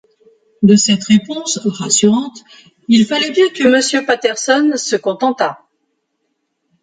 De 0.63 0.75
cette 0.75 1.03
réponse, 1.03 1.59
rassurante, 1.63 2.43
il 2.87 3.05
fallait 3.05 3.29
bien 3.29 3.47
que 3.49 3.67
Monsieur 3.67 4.03
Patterson 4.03 4.71
se 4.75 4.95
contentât. 4.95 5.59